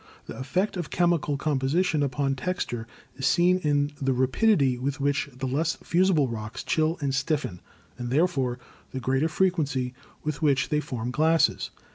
The 0.25 0.35
effect 0.35 0.77
of 0.77 0.89
chemical 0.89 1.37
composition 1.37 2.01
upon 2.01 2.33
texture 2.33 2.87
is 3.17 3.27
seen 3.27 3.59
in 3.59 3.91
the 4.01 4.13
rapidity 4.13 4.79
with 4.79 4.99
which 4.99 5.29
the 5.31 5.45
less 5.47 5.75
fusible 5.83 6.27
rocks 6.27 6.63
chill 6.63 6.97
and 7.01 7.13
stiffen, 7.13 7.61
and 7.99 8.09
therefore 8.09 8.57
the 8.93 8.99
greater 8.99 9.29
frequency 9.29 9.93
with 10.23 10.41
which 10.41 10.69
they 10.69 10.79
form 10.79 11.11
glasses. 11.11 11.69